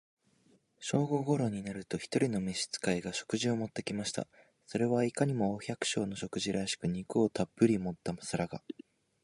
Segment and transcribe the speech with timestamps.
[0.79, 4.25] 正午頃になると、一人の召使が、食事を持って来ました。
[4.65, 8.63] それはいかにも、お百姓の食事らしく、肉をたっぶり盛った皿が、